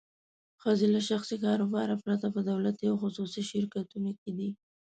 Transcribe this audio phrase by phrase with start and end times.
[0.61, 4.49] ښځې له شخصي کاروبار پرته په دولتي او خصوصي شرکتونو کې دي.